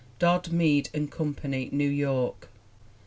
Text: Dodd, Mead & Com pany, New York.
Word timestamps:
Dodd, 0.17 0.51
Mead 0.51 0.89
& 1.11 1.11
Com 1.11 1.35
pany, 1.35 1.71
New 1.71 1.87
York. 1.87 2.49